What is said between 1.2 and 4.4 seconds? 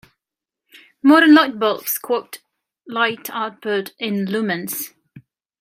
lightbulbs quote light output in